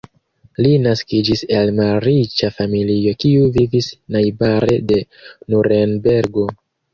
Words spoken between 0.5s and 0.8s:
Li